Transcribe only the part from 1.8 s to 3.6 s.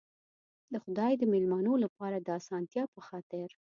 لپاره د آسانتیا په خاطر.